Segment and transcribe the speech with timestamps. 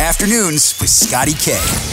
[0.00, 1.52] Afternoons with Scotty K.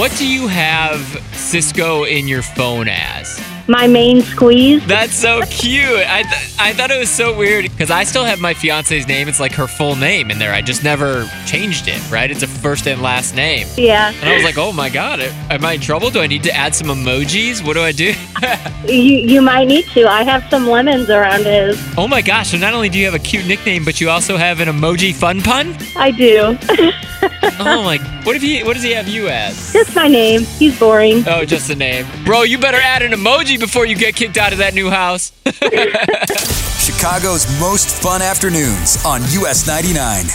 [0.00, 1.00] What do you have
[1.32, 3.42] Cisco in your phone as?
[3.66, 4.86] My main squeeze.
[4.86, 5.84] That's so cute.
[5.84, 9.28] I, th- I thought it was so weird because I still have my fiance's name.
[9.28, 10.54] It's like her full name in there.
[10.54, 12.30] I just never changed it, right?
[12.30, 13.66] It's a first and last name.
[13.76, 14.12] Yeah.
[14.20, 16.08] And I was like, oh my God, am I in trouble?
[16.10, 17.66] Do I need to add some emojis?
[17.66, 18.14] What do I do?
[18.86, 20.06] You you might need to.
[20.08, 21.76] I have some lemons around his.
[21.98, 22.50] oh my gosh.
[22.52, 25.12] So not only do you have a cute nickname, but you also have an emoji
[25.12, 25.76] fun pun?
[25.96, 26.56] I do.
[27.60, 27.98] Oh my.
[28.22, 29.72] What if he, what does he have you as?
[29.72, 30.42] Just my name.
[30.42, 31.24] He's boring.
[31.26, 32.06] Oh, just the name.
[32.24, 35.32] Bro, you better add an emoji before you get kicked out of that new house.
[36.84, 40.26] Chicago's most fun afternoons on US 99.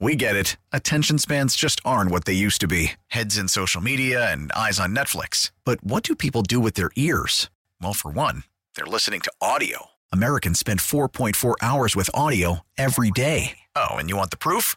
[0.00, 0.56] We get it.
[0.72, 4.78] Attention spans just aren't what they used to be heads in social media and eyes
[4.80, 5.50] on Netflix.
[5.64, 7.50] But what do people do with their ears?
[7.80, 8.44] Well, for one,
[8.76, 9.86] they're listening to audio.
[10.12, 13.58] Americans spend 4.4 hours with audio every day.
[13.74, 14.76] Oh, and you want the proof?